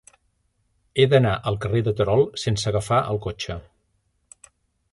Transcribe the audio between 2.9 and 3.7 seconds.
el cotxe.